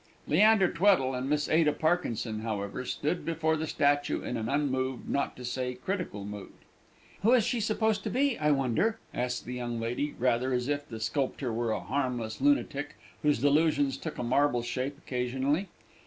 [0.27, 5.35] Leander Tweddle and Miss Ada Parkinson, however, stood before the statue in an unmoved, not
[5.37, 6.53] to say critical, mood.
[7.21, 10.99] "Who's she supposed to be, I wonder?" asked the young lady, rather as if the
[10.99, 15.67] sculptor were a harmless lunatic whose delusions took a marble shape occasionally.